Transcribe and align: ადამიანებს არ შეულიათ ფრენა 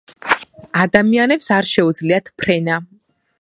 ადამიანებს 0.83 1.51
არ 1.59 1.69
შეულიათ 1.73 2.33
ფრენა 2.41 2.81